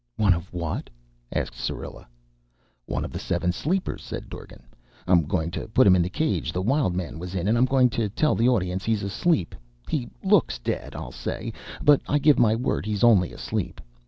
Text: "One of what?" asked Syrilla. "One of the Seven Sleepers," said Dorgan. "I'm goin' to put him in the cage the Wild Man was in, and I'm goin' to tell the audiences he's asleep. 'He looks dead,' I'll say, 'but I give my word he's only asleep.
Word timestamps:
"One 0.17 0.33
of 0.33 0.51
what?" 0.51 0.89
asked 1.31 1.53
Syrilla. 1.59 2.07
"One 2.87 3.05
of 3.05 3.11
the 3.11 3.19
Seven 3.19 3.51
Sleepers," 3.51 4.01
said 4.01 4.29
Dorgan. 4.29 4.63
"I'm 5.05 5.25
goin' 5.27 5.51
to 5.51 5.67
put 5.67 5.85
him 5.85 5.95
in 5.95 6.01
the 6.01 6.09
cage 6.09 6.51
the 6.51 6.61
Wild 6.63 6.95
Man 6.95 7.19
was 7.19 7.35
in, 7.35 7.47
and 7.47 7.55
I'm 7.55 7.65
goin' 7.65 7.87
to 7.91 8.09
tell 8.09 8.33
the 8.33 8.49
audiences 8.49 8.85
he's 8.87 9.03
asleep. 9.03 9.53
'He 9.89 10.09
looks 10.23 10.57
dead,' 10.57 10.95
I'll 10.95 11.11
say, 11.11 11.53
'but 11.83 12.01
I 12.07 12.17
give 12.17 12.39
my 12.39 12.55
word 12.55 12.87
he's 12.87 13.03
only 13.03 13.31
asleep. 13.31 13.79